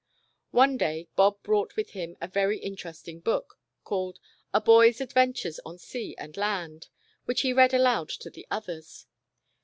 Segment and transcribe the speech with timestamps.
[0.49, 1.09] One day.
[1.15, 4.17] Bob brought with him a very inter esting book, called
[4.51, 6.87] A Boy s Adventures on Sea and Land,
[7.25, 9.05] which he read aloud to the others.